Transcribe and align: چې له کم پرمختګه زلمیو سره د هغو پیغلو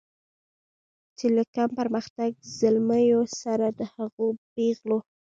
چې 1.17 1.25
له 1.35 1.43
کم 1.53 1.69
پرمختګه 1.79 2.37
زلمیو 2.57 3.21
سره 3.41 3.67
د 3.79 3.81
هغو 3.95 4.27
پیغلو 4.55 4.99